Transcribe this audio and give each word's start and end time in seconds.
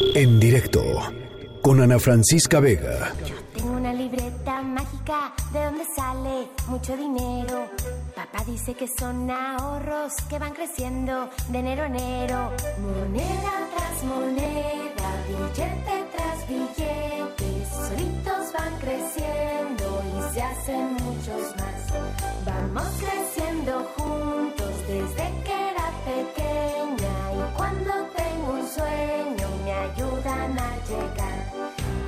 En 0.00 0.38
directo 0.38 0.82
con 1.60 1.80
Ana 1.80 1.98
Francisca 1.98 2.60
Vega. 2.60 3.12
Yo 3.26 3.34
tengo 3.54 3.72
una 3.72 3.92
libreta 3.92 4.62
mágica 4.62 5.34
de 5.52 5.64
donde 5.64 5.84
sale 5.96 6.48
mucho 6.68 6.96
dinero. 6.96 7.68
Papá 8.14 8.44
dice 8.46 8.74
que 8.74 8.86
son 8.86 9.28
ahorros 9.28 10.12
que 10.28 10.38
van 10.38 10.52
creciendo 10.52 11.28
de 11.48 11.58
enero 11.58 11.82
a 11.82 11.86
enero. 11.86 12.52
Moneda 12.80 13.68
tras 13.74 14.04
moneda, 14.04 15.08
billete 15.26 16.04
tras 16.14 16.48
billete, 16.48 17.66
solitos 17.88 18.52
van 18.52 18.78
creciendo 18.78 20.02
y 20.16 20.34
se 20.34 20.42
hacen 20.42 20.92
muchos 20.94 21.56
más. 21.56 21.78
Vamos 22.44 22.86
creciendo 23.00 23.77
llegar. 30.88 31.52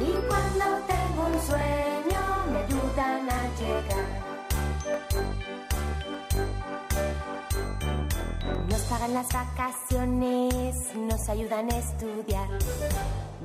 Y 0.01 0.13
cuando 0.29 0.65
tengo 0.87 1.27
un 1.27 1.41
sueño 1.47 2.21
me 2.53 2.59
ayudan 2.61 3.31
a 3.31 3.43
llegar. 3.61 4.31
Nos 8.69 8.81
pagan 8.83 9.15
las 9.15 9.29
vacaciones, 9.29 10.75
nos 10.97 11.29
ayudan 11.29 11.73
a 11.73 11.77
estudiar, 11.77 12.49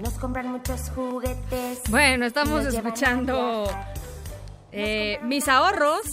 nos 0.01 0.13
compran 0.13 0.51
muchos 0.51 0.89
juguetes. 0.91 1.81
Bueno, 1.89 2.25
estamos 2.25 2.65
escuchando 2.65 3.67
eh, 4.71 5.19
mis 5.23 5.47
ahorros 5.47 6.03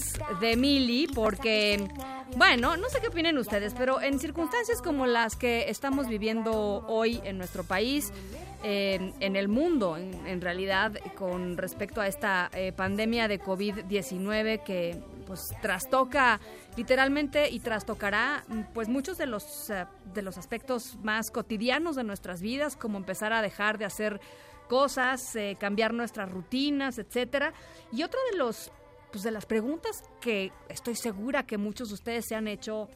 de 0.40 0.56
Mili 0.56 1.08
porque, 1.08 1.88
bueno, 2.36 2.76
no 2.76 2.88
sé 2.88 3.00
qué 3.00 3.08
opinen 3.08 3.36
ustedes, 3.38 3.74
pero 3.76 4.00
en 4.00 4.18
circunstancias 4.18 4.80
como 4.80 5.06
las 5.06 5.36
que 5.36 5.68
estamos 5.68 6.08
viviendo 6.08 6.84
hoy 6.86 7.20
en 7.24 7.38
nuestro 7.38 7.64
país, 7.64 8.12
en, 8.62 9.36
el 9.36 9.48
mundo, 9.48 9.96
en, 9.96 10.26
en 10.26 10.40
realidad, 10.40 10.92
con 11.16 11.56
respecto 11.56 12.00
a 12.00 12.06
esta 12.06 12.50
eh, 12.54 12.72
pandemia 12.72 13.28
de 13.28 13.40
COVID-19 13.40 14.62
que 14.62 15.02
pues 15.26 15.54
trastoca 15.60 16.40
literalmente 16.76 17.48
y 17.50 17.60
trastocará 17.60 18.44
pues 18.74 18.88
muchos 18.88 19.18
de 19.18 19.26
los 19.26 19.70
eh, 19.70 19.86
de 20.14 20.22
los 20.22 20.36
aspectos 20.38 20.96
más 21.02 21.30
cotidianos 21.30 21.96
de 21.96 22.04
nuestras 22.04 22.42
vidas, 22.42 22.76
como 22.76 22.98
empezar 22.98 23.32
a 23.32 23.42
dejar 23.42 23.78
de 23.78 23.84
hacer 23.84 24.20
cosas, 24.68 25.34
eh, 25.36 25.56
cambiar 25.58 25.92
nuestras 25.94 26.30
rutinas, 26.30 26.98
etcétera. 26.98 27.52
Y 27.92 28.02
otra 28.02 28.20
de 28.30 28.38
los 28.38 28.70
pues 29.10 29.24
de 29.24 29.30
las 29.30 29.44
preguntas 29.44 30.04
que 30.20 30.52
estoy 30.68 30.94
segura 30.94 31.44
que 31.44 31.58
muchos 31.58 31.88
de 31.88 31.94
ustedes 31.94 32.26
se 32.26 32.34
han 32.34 32.48
hecho 32.48 32.88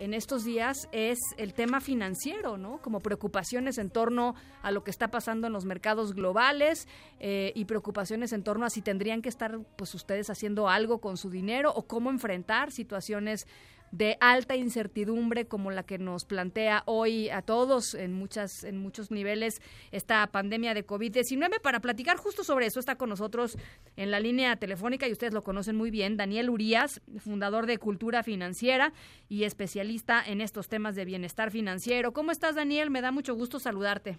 en 0.00 0.14
estos 0.14 0.44
días 0.44 0.88
es 0.92 1.18
el 1.36 1.52
tema 1.52 1.80
financiero, 1.80 2.56
¿no? 2.56 2.78
Como 2.78 3.00
preocupaciones 3.00 3.76
en 3.76 3.90
torno 3.90 4.34
a 4.62 4.70
lo 4.70 4.82
que 4.82 4.90
está 4.90 5.08
pasando 5.08 5.46
en 5.46 5.52
los 5.52 5.66
mercados 5.66 6.14
globales 6.14 6.88
eh, 7.20 7.52
y 7.54 7.66
preocupaciones 7.66 8.32
en 8.32 8.42
torno 8.42 8.64
a 8.64 8.70
si 8.70 8.80
tendrían 8.80 9.20
que 9.20 9.28
estar, 9.28 9.60
pues, 9.76 9.94
ustedes 9.94 10.30
haciendo 10.30 10.68
algo 10.68 11.00
con 11.00 11.18
su 11.18 11.28
dinero 11.28 11.70
o 11.74 11.82
cómo 11.82 12.08
enfrentar 12.08 12.72
situaciones 12.72 13.46
de 13.92 14.16
alta 14.20 14.56
incertidumbre 14.56 15.46
como 15.46 15.70
la 15.70 15.82
que 15.82 15.98
nos 15.98 16.24
plantea 16.24 16.82
hoy 16.86 17.28
a 17.28 17.42
todos 17.42 17.94
en 17.94 18.12
muchas 18.12 18.64
en 18.64 18.78
muchos 18.78 19.10
niveles 19.10 19.60
esta 19.90 20.26
pandemia 20.28 20.74
de 20.74 20.86
COVID-19 20.86 21.60
para 21.60 21.80
platicar 21.80 22.16
justo 22.16 22.44
sobre 22.44 22.66
eso 22.66 22.80
está 22.80 22.96
con 22.96 23.08
nosotros 23.08 23.58
en 23.96 24.10
la 24.10 24.20
línea 24.20 24.56
telefónica 24.56 25.08
y 25.08 25.12
ustedes 25.12 25.34
lo 25.34 25.42
conocen 25.42 25.76
muy 25.76 25.90
bien 25.90 26.16
Daniel 26.16 26.50
Urias, 26.50 27.02
fundador 27.18 27.66
de 27.66 27.78
Cultura 27.78 28.22
Financiera 28.22 28.92
y 29.28 29.44
especialista 29.44 30.22
en 30.24 30.40
estos 30.40 30.68
temas 30.68 30.94
de 30.94 31.04
bienestar 31.04 31.50
financiero. 31.50 32.12
¿Cómo 32.12 32.30
estás 32.30 32.54
Daniel? 32.54 32.90
Me 32.90 33.00
da 33.00 33.12
mucho 33.12 33.34
gusto 33.34 33.58
saludarte. 33.58 34.16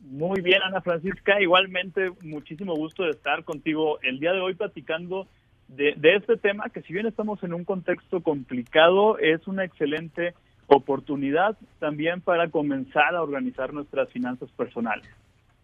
Muy 0.00 0.40
bien, 0.40 0.62
Ana 0.62 0.80
Francisca. 0.80 1.40
Igualmente, 1.40 2.10
muchísimo 2.22 2.74
gusto 2.74 3.04
de 3.04 3.10
estar 3.10 3.44
contigo 3.44 4.00
el 4.02 4.18
día 4.18 4.32
de 4.32 4.40
hoy 4.40 4.54
platicando 4.54 5.28
de, 5.76 5.94
de, 5.96 6.16
este 6.16 6.36
tema, 6.36 6.68
que 6.68 6.82
si 6.82 6.92
bien 6.92 7.06
estamos 7.06 7.42
en 7.42 7.54
un 7.54 7.64
contexto 7.64 8.22
complicado, 8.22 9.18
es 9.18 9.46
una 9.46 9.64
excelente 9.64 10.34
oportunidad 10.66 11.56
también 11.78 12.20
para 12.20 12.48
comenzar 12.48 13.14
a 13.14 13.22
organizar 13.22 13.72
nuestras 13.72 14.08
finanzas 14.10 14.50
personales. 14.52 15.08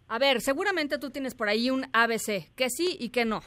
A 0.09 0.19
ver, 0.19 0.41
seguramente 0.41 0.99
tú 0.99 1.11
tienes 1.11 1.35
por 1.35 1.49
ahí 1.49 1.71
un 1.71 1.87
ABC, 1.93 2.53
que 2.55 2.71
sí 2.71 2.97
y 2.99 3.09
que 3.09 3.25
no. 3.25 3.41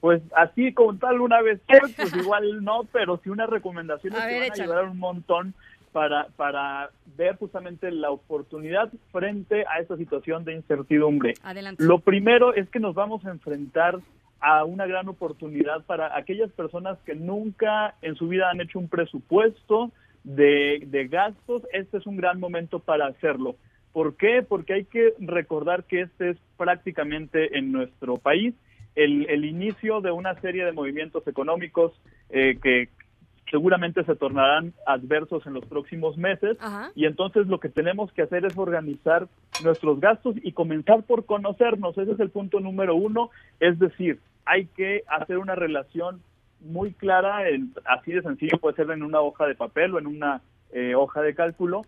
Pues 0.00 0.22
así 0.36 0.72
como 0.72 0.96
tal 0.98 1.20
una 1.20 1.40
vez, 1.42 1.60
pues 1.66 2.16
igual 2.16 2.64
no, 2.64 2.84
pero 2.92 3.20
sí 3.22 3.30
unas 3.30 3.48
recomendaciones 3.48 4.18
A 4.18 4.26
que 4.26 4.32
ver, 4.32 4.50
van 4.50 4.60
a 4.60 4.62
ayudar 4.62 4.84
un 4.84 4.98
montón 4.98 5.54
para, 5.92 6.28
para 6.36 6.90
ver 7.16 7.36
justamente 7.36 7.90
la 7.90 8.10
oportunidad 8.10 8.90
frente 9.12 9.64
a 9.66 9.80
esta 9.80 9.96
situación 9.96 10.44
de 10.44 10.54
incertidumbre. 10.54 11.34
Adelante. 11.42 11.84
Lo 11.84 11.98
primero 11.98 12.54
es 12.54 12.68
que 12.70 12.80
nos 12.80 12.94
vamos 12.94 13.24
a 13.26 13.30
enfrentar 13.30 13.98
a 14.42 14.64
una 14.64 14.86
gran 14.86 15.08
oportunidad 15.08 15.84
para 15.86 16.16
aquellas 16.16 16.50
personas 16.50 16.98
que 17.06 17.14
nunca 17.14 17.94
en 18.02 18.16
su 18.16 18.28
vida 18.28 18.50
han 18.50 18.60
hecho 18.60 18.80
un 18.80 18.88
presupuesto 18.88 19.92
de, 20.24 20.82
de 20.86 21.06
gastos. 21.06 21.62
Este 21.72 21.98
es 21.98 22.06
un 22.06 22.16
gran 22.16 22.40
momento 22.40 22.80
para 22.80 23.06
hacerlo. 23.06 23.54
¿Por 23.92 24.16
qué? 24.16 24.42
Porque 24.42 24.74
hay 24.74 24.84
que 24.84 25.14
recordar 25.20 25.84
que 25.84 26.02
este 26.02 26.30
es 26.30 26.36
prácticamente 26.56 27.56
en 27.56 27.70
nuestro 27.70 28.18
país 28.18 28.54
el, 28.96 29.26
el 29.30 29.44
inicio 29.44 30.00
de 30.00 30.10
una 30.10 30.34
serie 30.40 30.64
de 30.64 30.72
movimientos 30.72 31.26
económicos 31.26 31.92
eh, 32.30 32.58
que 32.62 32.88
seguramente 33.50 34.02
se 34.04 34.16
tornarán 34.16 34.72
adversos 34.86 35.46
en 35.46 35.52
los 35.54 35.64
próximos 35.66 36.16
meses 36.16 36.56
Ajá. 36.58 36.90
y 36.94 37.04
entonces 37.04 37.46
lo 37.46 37.60
que 37.60 37.68
tenemos 37.68 38.10
que 38.12 38.22
hacer 38.22 38.44
es 38.46 38.56
organizar 38.56 39.28
nuestros 39.62 40.00
gastos 40.00 40.36
y 40.42 40.52
comenzar 40.52 41.02
por 41.02 41.26
conocernos. 41.26 41.96
Ese 41.98 42.12
es 42.12 42.20
el 42.20 42.30
punto 42.30 42.60
número 42.60 42.94
uno, 42.94 43.30
es 43.60 43.78
decir, 43.78 44.18
hay 44.44 44.66
que 44.66 45.02
hacer 45.08 45.38
una 45.38 45.54
relación 45.54 46.20
muy 46.60 46.92
clara, 46.92 47.48
en- 47.48 47.72
así 47.84 48.12
de 48.12 48.22
sencillo 48.22 48.58
puede 48.58 48.76
ser 48.76 48.90
en 48.90 49.02
una 49.02 49.20
hoja 49.20 49.46
de 49.46 49.54
papel 49.54 49.94
o 49.94 49.98
en 49.98 50.06
una 50.06 50.40
eh, 50.72 50.94
hoja 50.94 51.20
de 51.20 51.34
cálculo, 51.34 51.82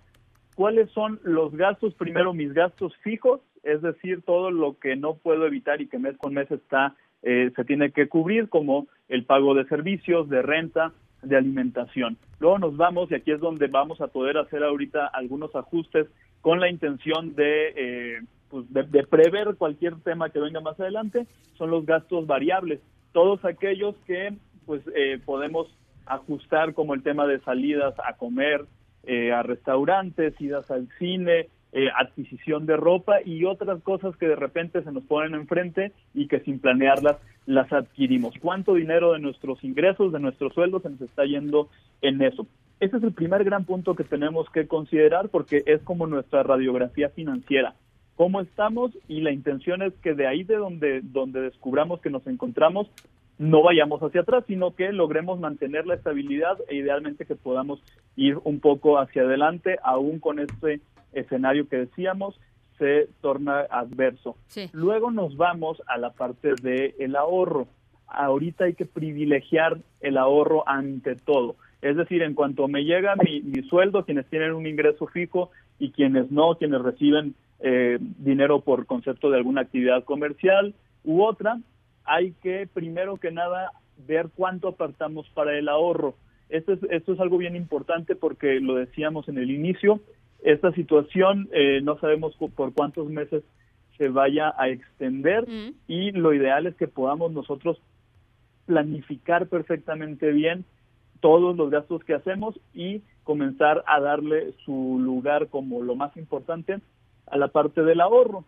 cuáles 0.57 0.91
son 0.91 1.19
los 1.23 1.55
gastos, 1.57 1.95
primero 1.95 2.35
mis 2.35 2.53
gastos 2.53 2.95
fijos, 2.99 3.41
es 3.63 3.81
decir, 3.81 4.23
todo 4.23 4.51
lo 4.51 4.79
que 4.79 4.95
no 4.95 5.15
puedo 5.15 5.47
evitar 5.47 5.81
y 5.81 5.89
que 5.89 5.99
mes 5.99 6.17
con 6.19 6.35
mes 6.35 6.51
está, 6.51 6.95
eh, 7.23 7.51
se 7.57 7.65
tiene 7.65 7.93
que 7.93 8.09
cubrir, 8.09 8.49
como 8.51 8.87
el 9.09 9.25
pago 9.25 9.55
de 9.55 9.65
servicios, 9.65 10.29
de 10.29 10.43
renta, 10.43 10.93
de 11.23 11.37
alimentación. 11.37 12.19
Luego 12.41 12.59
nos 12.59 12.77
vamos, 12.77 13.11
y 13.11 13.15
aquí 13.15 13.31
es 13.31 13.41
donde 13.41 13.69
vamos 13.69 14.03
a 14.03 14.09
poder 14.09 14.37
hacer 14.37 14.63
ahorita 14.63 15.07
algunos 15.07 15.55
ajustes 15.57 16.07
con 16.43 16.61
la 16.61 16.69
intención 16.69 17.35
de, 17.35 17.73
eh, 17.75 18.21
pues 18.55 18.73
de, 18.73 19.03
prever 19.03 19.57
cualquier 19.57 19.97
tema 20.03 20.31
que 20.31 20.39
venga 20.39 20.61
más 20.61 20.79
adelante, 20.79 21.27
son 21.59 21.71
los 21.71 21.85
gastos 21.85 22.25
variables, 22.29 22.79
todos 23.11 23.45
aquellos 23.45 23.97
que 24.07 24.33
pues 24.65 24.81
eh, 24.95 25.19
podemos 25.25 25.67
ajustar 26.07 26.73
como 26.73 26.95
el 26.95 27.03
tema 27.03 27.27
de 27.27 27.41
salidas 27.41 27.95
a 27.99 28.13
comer, 28.13 28.65
eh, 29.03 29.33
a 29.33 29.43
restaurantes, 29.43 30.41
idas 30.41 30.71
al 30.71 30.89
cine, 31.01 31.49
eh, 31.73 31.89
adquisición 31.99 32.65
de 32.65 32.77
ropa 32.77 33.17
y 33.25 33.45
otras 33.45 33.83
cosas 33.83 34.17
que 34.19 34.29
de 34.29 34.37
repente 34.37 34.85
se 34.85 34.93
nos 34.93 35.03
ponen 35.03 35.35
enfrente 35.35 35.91
y 36.15 36.29
que 36.29 36.39
sin 36.39 36.61
planearlas 36.61 37.17
las 37.47 37.73
adquirimos. 37.73 38.35
¿Cuánto 38.41 38.75
dinero 38.75 39.15
de 39.15 39.19
nuestros 39.19 39.65
ingresos, 39.65 40.13
de 40.13 40.21
nuestros 40.21 40.55
sueldos 40.55 40.83
se 40.83 40.91
nos 40.91 41.01
está 41.01 41.25
yendo 41.25 41.71
en 42.03 42.23
eso? 42.23 42.47
Ese 42.79 42.99
es 42.99 43.03
el 43.03 43.15
primer 43.15 43.43
gran 43.43 43.65
punto 43.65 43.97
que 43.97 44.05
tenemos 44.05 44.49
que 44.51 44.69
considerar 44.69 45.29
porque 45.31 45.65
es 45.67 45.83
como 45.83 46.07
nuestra 46.07 46.45
radiografía 46.45 47.09
financiera. 47.09 47.75
¿Cómo 48.17 48.41
estamos? 48.41 48.93
Y 49.09 49.21
la 49.21 49.33
intención 49.33 49.83
es 49.83 49.93
que 49.95 50.15
de 50.15 50.27
ahí 50.27 50.45
de 50.45 50.57
donde, 50.57 51.01
donde 51.03 51.41
descubramos 51.41 52.01
que 52.01 52.11
nos 52.11 52.27
encontramos, 52.27 52.89
no 53.39 53.63
vayamos 53.63 54.01
hacia 54.03 54.21
atrás, 54.21 54.45
sino 54.47 54.75
que 54.75 54.93
logremos 54.93 55.41
mantener 55.41 55.87
la 55.87 55.95
estabilidad 55.95 56.57
e 56.69 56.77
idealmente 56.77 57.27
que 57.27 57.35
podamos 57.35 57.83
ir 58.15 58.39
un 58.45 58.61
poco 58.61 58.99
hacia 58.99 59.23
adelante, 59.23 59.79
aún 59.83 60.21
con 60.21 60.39
este 60.39 60.81
escenario 61.13 61.69
que 61.69 61.77
decíamos, 61.77 62.39
se 62.79 63.09
torna 63.21 63.61
adverso. 63.71 64.37
Sí. 64.47 64.69
Luego 64.73 65.11
nos 65.11 65.37
vamos 65.37 65.83
a 65.87 65.99
la 65.99 66.11
parte 66.11 66.55
del 66.63 66.95
el 66.99 67.17
ahorro. 67.17 67.67
Ahorita 68.07 68.65
hay 68.65 68.75
que 68.75 68.85
privilegiar 68.85 69.79
el 70.01 70.17
ahorro 70.17 70.69
ante 70.69 71.17
todo. 71.17 71.57
Es 71.83 71.97
decir, 71.97 72.23
en 72.23 72.35
cuanto 72.35 72.69
me 72.69 72.85
llega 72.85 73.15
mi, 73.17 73.43
mi 73.43 73.63
sueldo, 73.69 74.05
quienes 74.05 74.27
tienen 74.27 74.53
un 74.53 74.67
ingreso 74.67 75.07
fijo 75.07 75.51
y 75.79 75.91
quienes 75.91 76.31
no, 76.31 76.55
quienes 76.57 76.81
reciben 76.81 77.35
eh, 77.61 77.99
dinero 78.01 78.61
por 78.61 78.87
concepto 78.87 79.31
de 79.31 79.39
alguna 79.39 79.63
actividad 79.63 80.05
comercial 80.05 80.75
u 81.05 81.23
otra, 81.23 81.61
hay 82.05 82.33
que 82.43 82.69
primero 82.73 83.17
que 83.17 83.31
nada 83.31 83.73
ver 84.07 84.29
cuánto 84.35 84.69
apartamos 84.69 85.29
para 85.31 85.57
el 85.57 85.69
ahorro. 85.69 86.15
Esto 86.49 86.73
es, 86.73 86.81
esto 86.91 87.13
es 87.15 87.21
algo 87.21 87.39
bien 87.39 87.57
importante 87.57 88.17
porque 88.17 88.61
lo 88.61 88.75
decíamos 88.75 89.29
en 89.29 89.39
el 89.39 89.51
inicio, 89.51 90.01
esta 90.43 90.73
situación 90.73 91.49
eh, 91.53 91.81
no 91.83 91.99
sabemos 91.99 92.37
por 92.37 92.75
cuántos 92.75 93.09
meses 93.09 93.43
se 93.97 94.09
vaya 94.09 94.53
a 94.59 94.69
extender 94.69 95.49
Mm. 95.49 95.75
y 95.89 96.13
lo 96.13 96.35
ideal 96.35 96.67
es 96.67 96.75
que 96.75 96.89
podamos 96.89 97.33
nosotros 97.33 97.81
planificar 98.67 99.47
perfectamente 99.47 100.33
bien 100.33 100.65
todos 101.21 101.57
los 101.57 101.71
gastos 101.71 102.05
que 102.05 102.15
hacemos 102.15 102.59
y 102.75 103.03
comenzar 103.23 103.83
a 103.87 104.01
darle 104.01 104.53
su 104.65 104.99
lugar 105.01 105.49
como 105.49 105.83
lo 105.83 105.95
más 105.95 106.17
importante 106.17 106.81
a 107.27 107.37
la 107.37 107.49
parte 107.49 107.83
del 107.83 108.01
ahorro. 108.01 108.45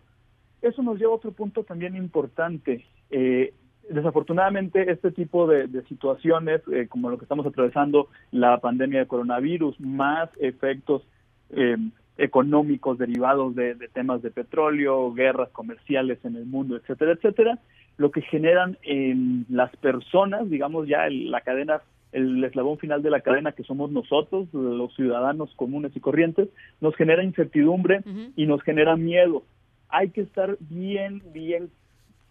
Eso 0.63 0.83
nos 0.83 0.99
lleva 0.99 1.13
a 1.13 1.17
otro 1.17 1.33
punto 1.33 1.65
también 1.65 1.97
importante. 1.97 2.85
Eh, 3.11 3.55
desafortunadamente, 3.89 4.91
este 4.91 5.11
tipo 5.13 5.47
de, 5.47 5.83
situaciones, 5.89 6.63
eh, 6.73 6.87
como 6.89 7.11
lo 7.11 7.19
que 7.19 7.25
estamos 7.25 7.47
atravesando, 7.47 8.09
la 8.33 8.59
pandemia 8.59 9.01
de 9.01 9.07
coronavirus, 9.07 9.79
más 9.81 10.31
efectos 10.41 11.03
eh, 11.51 11.77
económicos 12.19 12.99
derivados 12.99 13.55
de, 13.55 13.75
temas 13.93 14.23
de 14.23 14.31
petróleo, 14.31 15.13
guerras 15.13 15.51
comerciales 15.51 16.19
en 16.25 16.37
el 16.37 16.47
mundo, 16.47 16.77
etcétera, 16.77 17.13
etcétera, 17.13 17.59
lo 17.99 18.11
que 18.11 18.23
generan 18.23 18.79
en 18.83 19.47
las 19.49 19.75
personas, 19.77 20.49
digamos 20.49 20.89
ya 20.89 21.09
la 21.11 21.43
cadena, 21.43 21.83
el 22.17 22.43
eslabón 22.43 22.79
final 22.79 23.03
de 23.03 23.11
la 23.11 23.21
cadena 23.21 23.53
que 23.53 23.63
somos 23.63 23.91
nosotros, 23.91 24.49
los 24.55 24.95
ciudadanos 24.97 25.53
comunes 25.55 25.93
y 25.95 26.01
corrientes, 26.01 26.49
nos 26.81 26.97
genera 26.97 27.23
incertidumbre 27.23 28.01
y 28.37 28.47
nos 28.47 28.63
genera 28.63 28.97
miedo. 28.97 29.43
Hay 29.91 30.09
que 30.09 30.23
estar 30.23 30.57
bien, 30.61 31.23
bien 31.35 31.69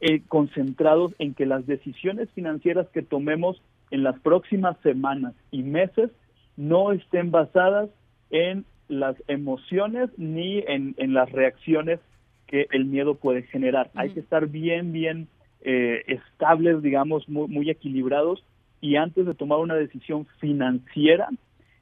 eh, 0.01 0.23
concentrados 0.27 1.13
en 1.19 1.35
que 1.35 1.45
las 1.45 1.67
decisiones 1.67 2.29
financieras 2.31 2.87
que 2.89 3.03
tomemos 3.03 3.61
en 3.91 4.01
las 4.01 4.19
próximas 4.21 4.75
semanas 4.81 5.35
y 5.51 5.61
meses 5.61 6.09
no 6.57 6.91
estén 6.91 7.29
basadas 7.29 7.89
en 8.31 8.65
las 8.87 9.15
emociones 9.27 10.09
ni 10.17 10.63
en, 10.67 10.95
las 11.13 11.31
reacciones 11.31 11.99
que 12.47 12.65
el 12.71 12.85
miedo 12.85 13.13
puede 13.15 13.43
generar. 13.43 13.91
Hay 13.93 14.09
que 14.09 14.19
estar 14.19 14.47
bien, 14.47 14.91
bien 14.91 15.27
eh, 15.61 16.01
estables, 16.07 16.81
digamos, 16.81 17.29
muy, 17.29 17.47
muy 17.47 17.69
equilibrados 17.69 18.43
y 18.85 18.97
antes 18.97 19.25
de 19.25 19.33
tomar 19.33 19.57
una 19.57 19.73
decisión 19.73 20.27
financiera, 20.39 21.27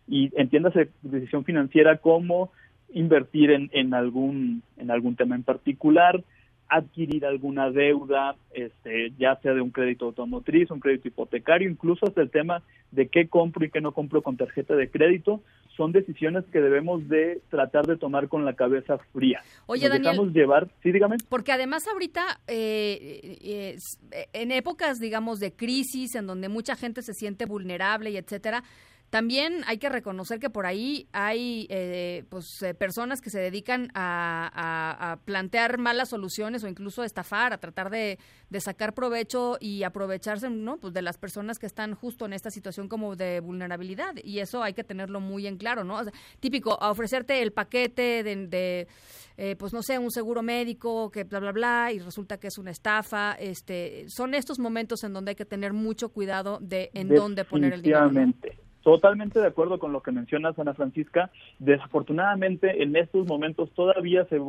y 0.08 0.32
entiéndase 0.40 0.90
decisión 1.02 1.44
financiera 1.44 1.98
como 1.98 2.50
invertir 2.94 3.52
en, 3.52 3.70
en, 3.74 3.94
algún, 3.94 4.64
en 4.78 4.90
algún 4.90 5.18
tema 5.18 5.36
en 5.36 5.44
particular, 5.44 6.24
adquirir 6.70 7.26
alguna 7.26 7.72
deuda, 7.72 8.36
este, 8.54 9.12
ya 9.20 9.36
sea 9.42 9.54
de 9.54 9.60
un 9.60 9.72
crédito 9.72 10.06
automotriz, 10.06 10.72
un 10.72 10.80
crédito 10.80 11.10
hipotecario, 11.10 11.70
incluso 11.70 12.06
hasta 12.06 12.22
el 12.22 12.30
tema 12.30 12.62
de 12.94 13.08
qué 13.08 13.28
compro 13.28 13.66
y 13.66 13.72
qué 13.72 13.82
no 13.82 13.92
compro 13.92 14.22
con 14.22 14.38
tarjeta 14.38 14.76
de 14.76 14.90
crédito, 14.90 15.42
son 15.76 15.92
decisiones 15.92 16.46
que 16.52 16.62
debemos 16.62 17.08
de 17.10 17.42
tratar 17.50 17.88
de 17.88 17.98
tomar 17.98 18.28
con 18.28 18.46
la 18.46 18.54
cabeza 18.54 19.00
fría. 19.12 19.42
Oye, 19.66 19.90
Nos 19.90 20.02
Daniel, 20.04 20.32
llevar, 20.32 20.70
sí, 20.84 20.92
dígame. 20.92 21.18
Porque 21.28 21.52
además 21.52 21.88
ahorita, 21.88 22.22
eh, 22.48 23.40
eh, 23.42 24.28
en 24.34 24.52
épocas, 24.52 25.00
digamos, 25.00 25.40
de 25.40 25.54
crisis, 25.54 26.14
en 26.16 26.28
donde 26.28 26.50
mucha 26.50 26.76
gente 26.76 27.02
se 27.02 27.14
siente 27.14 27.46
vulnerable 27.46 28.12
y 28.12 28.18
etcétera, 28.18 28.64
también 29.14 29.62
hay 29.68 29.78
que 29.78 29.90
reconocer 29.90 30.40
que 30.40 30.50
por 30.50 30.66
ahí 30.66 31.08
hay 31.12 31.68
eh, 31.70 32.24
pues, 32.30 32.64
eh, 32.64 32.74
personas 32.74 33.22
que 33.22 33.30
se 33.30 33.40
dedican 33.40 33.92
a, 33.94 35.20
plantear 35.24 35.78
malas 35.78 36.10
soluciones 36.10 36.64
o 36.64 36.68
incluso 36.68 37.04
a 37.04 37.06
estafar, 37.06 37.54
a 37.54 37.60
tratar 37.60 37.92
de, 37.92 38.18
sacar 38.60 38.96
provecho 38.96 39.58
y 39.60 39.84
aprovecharse 39.84 40.50
¿no? 40.50 40.78
pues 40.78 40.96
de 40.96 41.04
las 41.04 41.20
personas 41.20 41.60
que 41.60 41.68
están 41.68 41.94
justo 41.94 42.26
en 42.26 42.34
esta 42.34 42.50
situación 42.50 42.88
como 42.88 43.16
de 43.16 43.40
vulnerabilidad. 43.40 44.16
Y 44.24 44.40
eso 44.40 44.64
hay 44.64 44.74
que 44.74 44.84
tenerlo 44.84 45.20
muy 45.20 45.46
en 45.46 45.58
claro, 45.58 45.84
¿no? 45.84 46.02
típico, 46.40 46.82
a 46.82 46.90
ofrecerte 46.90 47.44
el 47.44 47.52
paquete 47.52 48.24
de, 48.24 48.88
eh, 49.38 49.56
pues 49.60 49.74
no 49.74 49.84
sé, 49.84 50.00
un 50.00 50.10
seguro 50.10 50.42
médico, 50.42 51.12
que 51.12 51.24
bla, 51.24 51.40
bla, 51.40 51.52
bla, 51.52 51.92
y 51.94 52.00
resulta 52.00 52.40
que 52.40 52.48
es 52.48 52.58
una 52.58 52.72
estafa. 52.72 53.34
Este, 53.34 54.06
son 54.08 54.34
estos 54.34 54.58
momentos 54.58 55.04
en 55.04 55.14
donde 55.14 55.30
hay 55.30 55.36
que 55.36 55.46
tener 55.46 55.72
mucho 55.72 56.10
cuidado 56.10 56.58
de 56.64 56.90
en 56.96 57.10
dónde 57.10 57.46
poner 57.46 57.74
el 57.74 57.84
dinero. 57.84 58.10
Totalmente 58.84 59.40
de 59.40 59.48
acuerdo 59.48 59.80
con 59.80 59.94
lo 59.94 60.04
que 60.04 60.12
menciona 60.12 60.54
Ana 60.58 60.74
Francisca. 60.74 61.32
Desafortunadamente, 61.58 62.84
en 62.84 62.94
estos 62.98 63.26
momentos 63.26 63.72
todavía 63.72 64.26
se, 64.26 64.42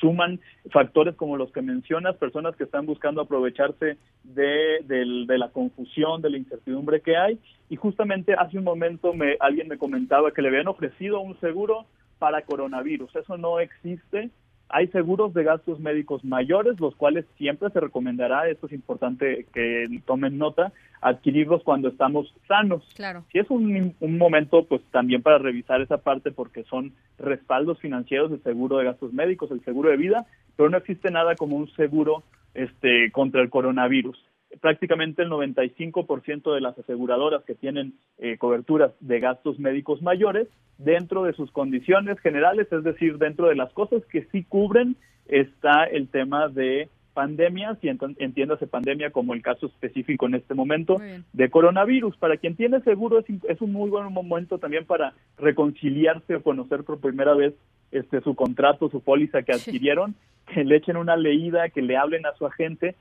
suman 0.00 0.40
factores 0.70 1.14
como 1.14 1.36
los 1.36 1.52
que 1.52 1.60
mencionas, 1.60 2.16
personas 2.16 2.56
que 2.56 2.64
están 2.64 2.86
buscando 2.86 3.20
aprovecharse 3.20 3.98
de, 4.24 4.82
de, 4.86 5.38
la 5.38 5.50
confusión, 5.50 6.22
de 6.22 6.30
la 6.30 6.38
incertidumbre 6.38 7.02
que 7.02 7.18
hay. 7.18 7.38
Y 7.68 7.76
justamente 7.76 8.32
hace 8.32 8.56
un 8.56 8.64
momento 8.64 9.12
me, 9.12 9.36
alguien 9.40 9.68
me 9.68 9.76
comentaba 9.76 10.32
que 10.32 10.40
le 10.40 10.48
habían 10.48 10.68
ofrecido 10.68 11.20
un 11.20 11.38
seguro 11.38 11.84
para 12.18 12.42
coronavirus. 12.42 13.14
Eso 13.14 13.36
no 13.36 13.60
existe 13.60 14.30
hay 14.72 14.88
seguros 14.88 15.34
de 15.34 15.44
gastos 15.44 15.80
médicos 15.80 16.24
mayores, 16.24 16.78
los 16.80 16.94
cuales 16.94 17.24
siempre 17.36 17.70
se 17.70 17.80
recomendará, 17.80 18.48
esto 18.48 18.66
es 18.66 18.72
importante 18.72 19.46
que 19.52 19.86
tomen 20.06 20.38
nota, 20.38 20.72
adquirirlos 21.00 21.62
cuando 21.62 21.88
estamos 21.88 22.34
sanos. 22.46 22.82
Claro. 22.94 23.24
Si 23.32 23.38
es 23.38 23.50
un, 23.50 23.94
un 24.00 24.18
momento, 24.18 24.64
pues 24.64 24.82
también 24.90 25.22
para 25.22 25.38
revisar 25.38 25.80
esa 25.80 25.98
parte, 25.98 26.30
porque 26.30 26.64
son 26.64 26.92
respaldos 27.18 27.78
financieros 27.78 28.30
del 28.30 28.42
seguro 28.42 28.78
de 28.78 28.84
gastos 28.84 29.12
médicos, 29.12 29.50
el 29.50 29.64
seguro 29.64 29.90
de 29.90 29.96
vida, 29.96 30.26
pero 30.56 30.68
no 30.70 30.78
existe 30.78 31.10
nada 31.10 31.34
como 31.34 31.56
un 31.56 31.70
seguro 31.72 32.22
este, 32.54 33.10
contra 33.12 33.42
el 33.42 33.50
coronavirus 33.50 34.18
prácticamente 34.60 35.22
el 35.22 35.30
95% 35.30 36.54
de 36.54 36.60
las 36.60 36.78
aseguradoras 36.78 37.44
que 37.44 37.54
tienen 37.54 37.94
eh, 38.18 38.36
coberturas 38.38 38.92
de 39.00 39.20
gastos 39.20 39.58
médicos 39.58 40.02
mayores 40.02 40.48
dentro 40.78 41.24
de 41.24 41.34
sus 41.34 41.50
condiciones 41.52 42.18
generales, 42.20 42.66
es 42.72 42.82
decir, 42.82 43.18
dentro 43.18 43.48
de 43.48 43.54
las 43.54 43.72
cosas 43.72 44.04
que 44.06 44.26
sí 44.32 44.44
cubren 44.44 44.96
está 45.26 45.84
el 45.84 46.08
tema 46.08 46.48
de 46.48 46.88
pandemias 47.12 47.76
y 47.82 47.88
entiéndase 47.88 48.66
pandemia 48.66 49.10
como 49.10 49.34
el 49.34 49.42
caso 49.42 49.66
específico 49.66 50.26
en 50.26 50.36
este 50.36 50.54
momento 50.54 50.96
de 51.32 51.50
coronavirus. 51.50 52.16
Para 52.16 52.36
quien 52.36 52.56
tiene 52.56 52.80
seguro 52.80 53.18
es, 53.18 53.26
es, 53.48 53.60
un 53.60 53.72
muy 53.72 53.90
buen 53.90 54.12
momento 54.12 54.58
también 54.58 54.86
para 54.86 55.12
reconciliarse 55.36 56.36
o 56.36 56.42
conocer 56.42 56.84
por 56.84 57.00
primera 57.00 57.34
vez 57.34 57.54
este 57.90 58.20
su 58.20 58.34
contrato, 58.34 58.88
su 58.88 59.00
póliza 59.02 59.42
que 59.42 59.52
adquirieron, 59.52 60.14
que 60.52 60.64
le 60.64 60.76
echen 60.76 60.96
una 60.96 61.16
leída, 61.16 61.68
que 61.68 61.82
le 61.82 61.96
hablen 61.96 62.26
a 62.26 62.34
su 62.34 62.46
agente 62.46 62.94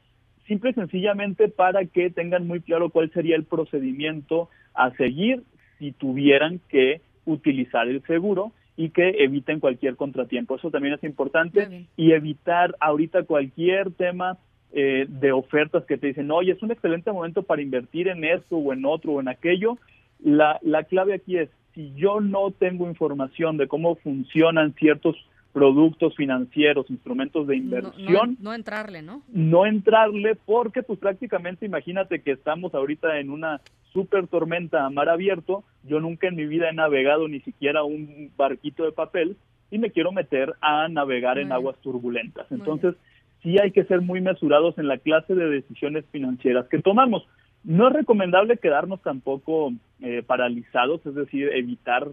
simple 0.50 0.72
y 0.72 0.74
sencillamente 0.74 1.48
para 1.48 1.86
que 1.86 2.10
tengan 2.10 2.48
muy 2.48 2.60
claro 2.60 2.90
cuál 2.90 3.10
sería 3.12 3.38
el 3.38 3.46
procedimiento 3.46 4.50
a 4.74 4.92
seguir 4.98 5.44
si 5.78 5.94
tuvieran 5.94 6.60
que 6.68 7.02
utilizar 7.26 7.88
el 7.88 8.02
seguro 8.04 8.52
y 8.76 8.90
que 8.90 9.10
eviten 9.24 9.60
cualquier 9.60 9.96
contratiempo. 9.96 10.56
Eso 10.56 10.72
también 10.72 10.96
es 10.96 11.04
importante 11.04 11.86
y 11.96 12.12
evitar 12.14 12.76
ahorita 12.80 13.24
cualquier 13.24 13.92
tema 13.92 14.38
eh, 14.72 15.06
de 15.08 15.32
ofertas 15.32 15.86
que 15.86 15.98
te 15.98 16.08
dicen, 16.08 16.32
oye, 16.32 16.54
es 16.54 16.64
un 16.64 16.72
excelente 16.72 17.12
momento 17.12 17.44
para 17.44 17.62
invertir 17.62 18.08
en 18.08 18.24
esto 18.24 18.58
o 18.58 18.74
en 18.74 18.86
otro 18.86 19.14
o 19.14 19.20
en 19.22 19.28
aquello. 19.28 19.78
La, 20.24 20.60
la 20.64 20.84
clave 20.84 21.14
aquí 21.14 21.38
es, 21.38 21.50
si 21.76 21.94
yo 21.96 22.22
no 22.22 22.52
tengo 22.52 22.88
información 22.88 23.58
de 23.58 23.68
cómo 23.68 23.96
funcionan 23.96 24.74
ciertos 24.74 25.16
productos 25.60 26.16
financieros, 26.16 26.90
instrumentos 26.90 27.46
de 27.46 27.58
inversión. 27.58 28.38
No, 28.40 28.54
entrarle, 28.54 29.02
¿no? 29.02 29.24
No 29.28 29.66
entrarle 29.66 30.36
porque 30.36 30.84
pues 30.84 31.00
prácticamente 31.00 31.66
imagínate 31.66 32.22
que 32.22 32.32
estamos 32.32 32.74
ahorita 32.74 33.20
en 33.20 33.30
una 33.30 33.60
super 33.92 34.28
tormenta 34.28 34.86
a 34.86 34.90
mar 34.90 35.10
abierto, 35.10 35.66
yo 35.84 36.00
nunca 36.00 36.30
en 36.30 36.38
mi 36.38 36.46
vida 36.46 36.70
he 36.70 36.74
navegado 36.74 37.28
ni 37.28 37.42
siquiera 37.42 37.84
un 37.84 38.32
barquito 38.38 38.86
de 38.86 38.94
papel 38.94 39.36
y 39.70 39.80
me 39.80 39.92
quiero 39.92 40.14
meter 40.14 40.54
a 40.62 40.88
navegar 40.88 41.40
en 41.40 41.52
aguas 41.52 41.76
turbulentas. 41.82 42.50
Entonces, 42.52 42.96
sí 43.44 43.60
hay 43.60 43.72
que 43.72 43.84
ser 43.84 44.00
muy 44.00 44.22
mesurados 44.22 44.78
en 44.78 44.88
la 44.88 44.98
clase 44.98 45.36
de 45.36 45.50
decisiones 45.50 46.06
financieras 46.10 46.68
que 46.70 46.82
tomamos. 46.82 47.28
No 47.66 47.90
es 47.90 47.94
recomendable 47.94 48.60
quedarnos 48.60 49.02
tampoco 49.02 49.74
eh, 50.00 50.24
paralizados, 50.26 51.06
es 51.06 51.16
decir, 51.16 51.50
evitar 51.54 52.08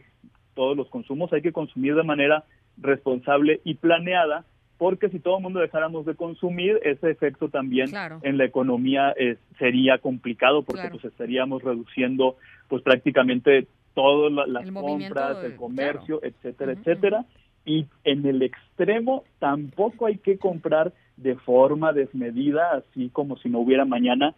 todos 0.55 0.77
los 0.77 0.89
consumos, 0.89 1.33
hay 1.33 1.43
que 1.43 1.53
consumir 1.53 1.95
de 1.95 2.03
manera 2.03 2.45
responsable 2.79 3.61
y 3.65 3.75
planeada, 3.75 4.45
porque 4.79 5.09
si 5.09 5.21
todo 5.21 5.39
el 5.39 5.43
mundo 5.43 5.61
dejáramos 5.61 6.05
de 6.05 6.15
consumir, 6.15 6.81
ese 6.85 7.11
efecto 7.11 7.49
también 7.49 7.89
en 8.23 8.39
la 8.39 8.45
economía 8.45 9.15
eh, 9.19 9.39
sería 9.59 9.99
complicado, 9.99 10.63
porque 10.63 10.89
pues 10.91 11.05
estaríamos 11.05 11.63
reduciendo 11.63 12.37
pues 12.69 12.83
prácticamente 12.83 13.67
todas 13.95 14.47
las 14.49 14.71
compras, 14.71 15.43
el 15.45 15.57
comercio, 15.57 16.21
etcétera, 16.23 16.73
etcétera. 16.73 17.25
Y 17.65 17.87
en 18.05 18.27
el 18.27 18.43
extremo 18.43 19.25
tampoco 19.39 20.07
hay 20.07 20.19
que 20.19 20.39
comprar 20.39 20.93
de 21.17 21.35
forma 21.37 21.93
desmedida, 21.93 22.73
así 22.77 23.09
como 23.09 23.39
si 23.39 23.49
no 23.49 23.61
hubiera 23.61 23.85
mañana. 23.87 24.35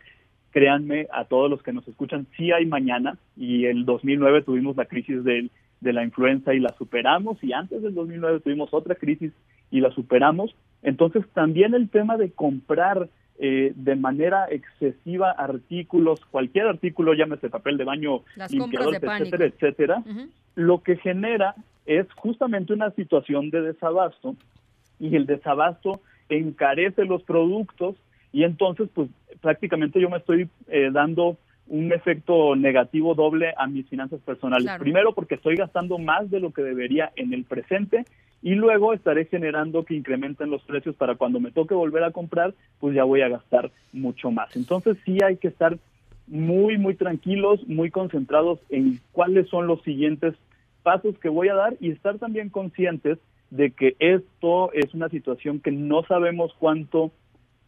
Créanme 0.50 1.08
a 1.12 1.24
todos 1.24 1.50
los 1.50 1.62
que 1.62 1.72
nos 1.72 1.86
escuchan, 1.86 2.26
sí 2.36 2.52
hay 2.52 2.64
mañana 2.64 3.18
y 3.36 3.66
el 3.66 3.84
2009 3.84 4.42
tuvimos 4.42 4.76
la 4.76 4.86
crisis 4.86 5.22
del 5.22 5.50
de 5.80 5.92
la 5.92 6.04
influenza 6.04 6.54
y 6.54 6.60
la 6.60 6.74
superamos 6.76 7.42
y 7.42 7.52
antes 7.52 7.82
del 7.82 7.94
2009 7.94 8.40
tuvimos 8.40 8.72
otra 8.72 8.94
crisis 8.94 9.32
y 9.70 9.80
la 9.80 9.90
superamos. 9.90 10.54
Entonces 10.82 11.24
también 11.34 11.74
el 11.74 11.88
tema 11.88 12.16
de 12.16 12.30
comprar 12.30 13.08
eh, 13.38 13.72
de 13.76 13.94
manera 13.94 14.46
excesiva 14.50 15.30
artículos, 15.30 16.24
cualquier 16.30 16.66
artículo, 16.66 17.14
llámese 17.14 17.48
papel 17.48 17.76
de 17.76 17.84
baño, 17.84 18.22
limpiador, 18.50 18.96
etcétera, 18.96 19.44
etcétera, 19.46 20.02
lo 20.56 20.82
que 20.82 20.96
genera 20.96 21.54
es 21.86 22.06
justamente 22.14 22.72
una 22.72 22.90
situación 22.90 23.50
de 23.50 23.62
desabasto 23.62 24.34
y 24.98 25.14
el 25.14 25.26
desabasto 25.26 26.00
encarece 26.28 27.04
los 27.04 27.22
productos 27.22 27.94
y 28.32 28.42
entonces 28.42 28.88
pues 28.92 29.08
prácticamente 29.40 30.00
yo 30.00 30.10
me 30.10 30.18
estoy 30.18 30.48
eh, 30.66 30.90
dando 30.92 31.38
un 31.68 31.92
efecto 31.92 32.56
negativo 32.56 33.14
doble 33.14 33.52
a 33.56 33.66
mis 33.66 33.86
finanzas 33.88 34.20
personales. 34.20 34.70
Primero 34.78 35.14
porque 35.14 35.34
estoy 35.34 35.56
gastando 35.56 35.98
más 35.98 36.30
de 36.30 36.40
lo 36.40 36.52
que 36.52 36.62
debería 36.62 37.12
en 37.16 37.32
el 37.32 37.44
presente 37.44 38.04
y 38.42 38.54
luego 38.54 38.94
estaré 38.94 39.26
generando 39.26 39.84
que 39.84 39.94
incrementen 39.94 40.50
los 40.50 40.62
precios 40.62 40.96
para 40.96 41.16
cuando 41.16 41.40
me 41.40 41.50
toque 41.50 41.74
volver 41.74 42.04
a 42.04 42.12
comprar, 42.12 42.54
pues 42.80 42.94
ya 42.94 43.04
voy 43.04 43.20
a 43.20 43.28
gastar 43.28 43.70
mucho 43.92 44.30
más. 44.30 44.56
Entonces 44.56 44.96
sí 45.04 45.18
hay 45.22 45.36
que 45.36 45.48
estar 45.48 45.78
muy, 46.26 46.78
muy 46.78 46.94
tranquilos, 46.94 47.66
muy 47.66 47.90
concentrados 47.90 48.60
en 48.70 49.00
cuáles 49.12 49.48
son 49.48 49.66
los 49.66 49.82
siguientes 49.82 50.34
pasos 50.82 51.18
que 51.18 51.28
voy 51.28 51.48
a 51.48 51.54
dar 51.54 51.76
y 51.80 51.90
estar 51.90 52.18
también 52.18 52.48
conscientes 52.48 53.18
de 53.50 53.70
que 53.70 53.96
esto 53.98 54.72
es 54.72 54.94
una 54.94 55.08
situación 55.08 55.60
que 55.60 55.70
no 55.70 56.02
sabemos 56.04 56.54
cuánto 56.58 57.10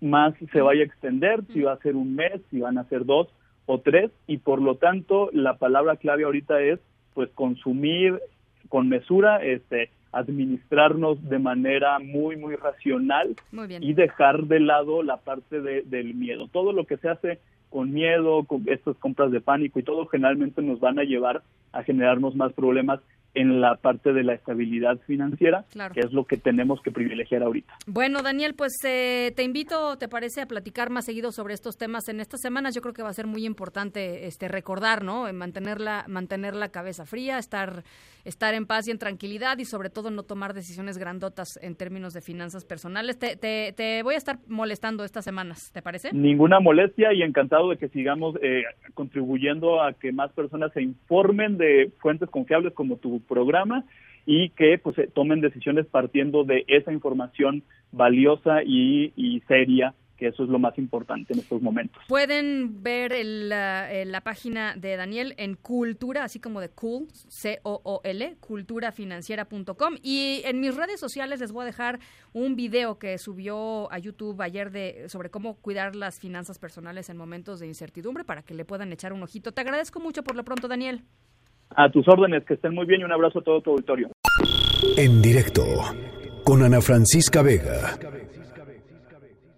más 0.01 0.35
se 0.53 0.61
vaya 0.61 0.83
a 0.83 0.87
extender, 0.87 1.43
si 1.53 1.61
va 1.61 1.73
a 1.73 1.79
ser 1.79 1.97
un 1.97 2.15
mes, 2.15 2.41
si 2.51 2.61
van 2.61 2.79
a 2.79 2.85
ser 2.85 3.05
dos 3.05 3.29
o 3.67 3.79
tres, 3.79 4.11
y 4.27 4.39
por 4.39 4.61
lo 4.61 4.77
tanto 4.77 5.31
la 5.33 5.55
palabra 5.59 5.97
clave 5.97 6.25
ahorita 6.25 6.61
es 6.61 6.81
pues 7.15 7.31
consumir 7.31 8.21
con 8.69 8.89
mesura, 8.89 9.45
este, 9.45 9.91
administrarnos 10.13 11.29
de 11.29 11.39
manera 11.39 11.99
muy, 11.99 12.37
muy 12.37 12.57
racional 12.57 13.37
y 13.81 13.95
dejar 13.95 14.45
de 14.45 14.61
lado 14.61 15.03
la 15.03 15.19
parte 15.19 15.61
de, 15.61 15.83
del 15.83 16.15
miedo. 16.15 16.49
Todo 16.49 16.73
lo 16.73 16.85
que 16.85 16.97
se 16.97 17.09
hace 17.09 17.39
con 17.69 17.93
miedo, 17.93 18.45
con 18.45 18.65
estas 18.67 18.97
compras 18.97 19.31
de 19.31 19.41
pánico 19.41 19.79
y 19.79 19.85
todo 19.85 20.07
generalmente 20.07 20.63
nos 20.63 20.81
van 20.81 20.99
a 20.99 21.05
llevar 21.05 21.43
a 21.73 21.83
generarnos 21.85 22.35
más 22.35 22.53
problemas 22.53 23.01
en 23.35 23.61
la 23.61 23.77
parte 23.77 24.13
de 24.13 24.25
la 24.25 24.35
estabilidad 24.35 24.99
financiera, 25.07 25.65
que 25.95 26.01
es 26.01 26.13
lo 26.13 26.25
que 26.25 26.37
tenemos 26.37 26.81
que 26.83 26.91
privilegiar 26.91 27.43
ahorita. 27.43 27.75
Bueno, 27.87 28.23
Daniel, 28.23 28.55
pues 28.55 28.73
eh, 28.85 29.33
te 29.37 29.45
invito, 29.45 29.97
¿te 29.99 30.09
parece, 30.09 30.43
a 30.43 30.47
platicar 30.47 30.91
más 30.91 31.05
seguido 31.05 31.31
sobre 31.31 31.55
estos 31.55 31.77
temas 31.77 32.09
en 32.09 32.21
estas 32.21 32.41
semanas? 32.41 32.75
Yo 32.75 32.83
creo 32.83 32.95
que 32.95 33.03
va 33.03 33.11
a 33.11 33.15
ser 33.15 33.27
muy 33.27 33.45
importante 33.45 34.27
este 34.27 34.49
recordar, 34.49 35.05
¿no? 35.05 35.33
Mantener 35.33 35.81
la, 35.81 36.05
mantener 36.09 36.55
la 36.55 36.71
cabeza 36.71 37.07
fría, 37.07 37.39
estar, 37.39 37.85
estar 38.25 38.55
en 38.55 38.67
paz 38.67 38.89
y 38.89 38.91
en 38.91 38.99
tranquilidad 38.99 39.59
y 39.59 39.65
sobre 39.65 39.91
todo 39.91 40.11
no 40.11 40.25
tomar 40.25 40.55
decisiones 40.55 40.99
grandotas 40.99 41.49
en 41.63 41.77
términos 41.77 42.13
de 42.13 42.21
finanzas 42.21 42.65
personales. 42.65 43.19
Te, 43.19 43.37
te, 43.37 43.73
te 43.77 44.03
voy 44.03 44.15
a 44.15 44.19
estar 44.19 44.39
molestando 44.49 45.05
estas 45.05 45.25
semanas, 45.25 45.71
¿te 45.73 45.83
parece? 45.83 46.13
Ninguna 46.13 46.61
molestia 46.61 47.13
y 47.13 47.23
encantado 47.23 47.71
de 47.71 47.77
que 47.77 47.89
sigamos 47.89 48.37
eh, 48.43 48.65
contribuyendo 48.95 49.83
a 49.83 49.93
que 49.93 50.13
más 50.13 50.33
personas 50.33 50.73
se 50.73 50.83
informen 50.83 51.59
de 51.59 51.93
fuentes 52.01 52.29
confiables 52.31 52.75
como 52.75 52.97
tu 52.97 53.20
programa 53.21 53.85
y 54.27 54.51
que 54.51 54.79
pues 54.79 54.97
tomen 55.15 55.41
decisiones 55.41 55.87
partiendo 55.87 56.45
de 56.45 56.65
esa 56.69 56.93
información 56.93 57.63
valiosa 57.93 58.63
y, 58.65 59.13
y 59.17 59.41
seria 59.49 59.95
que 60.21 60.29
eso 60.29 60.45
es 60.45 60.51
lo 60.51 60.59
más 60.59 60.77
importante 60.79 61.33
en 61.33 61.41
estos 61.41 61.63
momentos. 61.63 62.01
Pueden 62.07 62.83
ver 62.83 63.13
la, 63.25 64.21
página 64.23 64.77
de 64.77 64.97
Daniel 64.97 65.35
en 65.39 65.55
Cultura, 65.55 66.25
así 66.25 66.39
como 66.39 66.61
de 66.61 66.69
Cool, 66.69 67.09
C-O-O-L, 67.11 68.37
culturafinanciera.com. 68.39 69.95
Y 70.03 70.43
en 70.45 70.61
mis 70.61 70.77
redes 70.77 71.01
sociales 71.01 71.41
les 71.41 71.53
voy 71.53 71.63
a 71.63 71.67
dejar 71.67 71.99
un 72.35 72.55
video 72.55 72.99
que 72.99 73.17
subió 73.17 73.91
a 73.91 73.99
YouTube 73.99 74.41
ayer 74.43 74.71
de 74.71 75.09
sobre 75.09 75.31
cómo 75.31 75.55
cuidar 75.55 75.97
las 75.97 76.21
finanzas 76.21 76.59
personales 76.59 77.09
en 77.09 77.17
momentos 77.17 77.59
de 77.59 77.67
incertidumbre 77.67 78.25
para 78.25 78.43
que 78.43 78.55
le 78.55 78.67
puedan 78.67 78.93
echar 78.93 79.15
un 79.15 79.23
ojito. 79.23 79.53
Te 79.53 79.63
agradezco 79.63 80.01
mucho 80.01 80.23
por 80.23 80.37
lo 80.37 80.45
pronto, 80.45 80.69
Daniel. 80.69 81.03
A 81.77 81.91
tus 81.91 82.07
órdenes, 82.09 82.45
que 82.45 82.55
estén 82.55 82.75
muy 82.75 82.87
bien 82.87 83.01
y 83.01 83.05
un 83.05 83.13
abrazo 83.13 83.39
a 83.39 83.43
todo 83.43 83.61
tu 83.61 83.71
auditorio. 83.71 84.11
En 84.97 85.23
directo 85.23 85.65
con 86.45 86.63
Ana 86.63 86.81
Francisca 86.81 87.43
Vega. 87.43 87.97